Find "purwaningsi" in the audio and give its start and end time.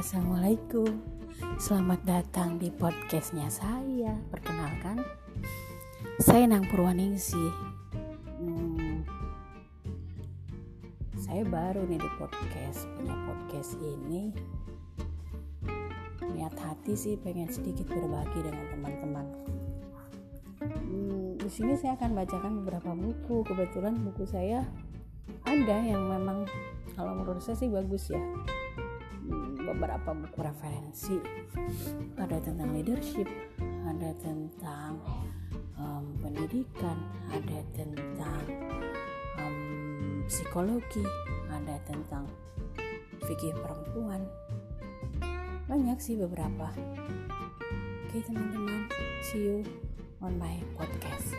6.72-7.36